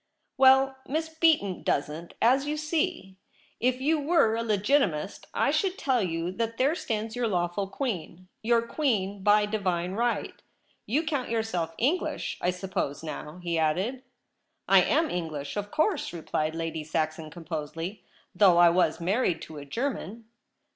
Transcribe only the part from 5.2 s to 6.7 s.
I should tell you that